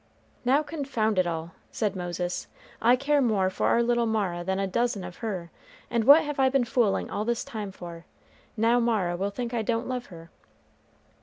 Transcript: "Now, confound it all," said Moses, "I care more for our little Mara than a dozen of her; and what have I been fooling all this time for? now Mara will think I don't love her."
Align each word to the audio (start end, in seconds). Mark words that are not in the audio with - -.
"Now, 0.43 0.63
confound 0.63 1.19
it 1.19 1.27
all," 1.27 1.51
said 1.71 1.95
Moses, 1.95 2.47
"I 2.81 2.95
care 2.95 3.21
more 3.21 3.51
for 3.51 3.67
our 3.67 3.83
little 3.83 4.07
Mara 4.07 4.43
than 4.43 4.57
a 4.57 4.65
dozen 4.65 5.03
of 5.03 5.17
her; 5.17 5.51
and 5.91 6.05
what 6.05 6.23
have 6.23 6.39
I 6.39 6.49
been 6.49 6.65
fooling 6.65 7.11
all 7.11 7.23
this 7.23 7.43
time 7.43 7.71
for? 7.71 8.05
now 8.57 8.79
Mara 8.79 9.15
will 9.15 9.29
think 9.29 9.53
I 9.53 9.61
don't 9.61 9.87
love 9.87 10.07
her." 10.07 10.31